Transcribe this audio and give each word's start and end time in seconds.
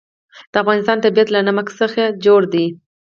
د 0.51 0.53
افغانستان 0.63 0.97
طبیعت 1.05 1.27
له 1.31 1.39
نمک 1.47 1.67
څخه 1.79 2.01
جوړ 2.25 2.41
شوی 2.43 2.51
دی. 2.53 2.65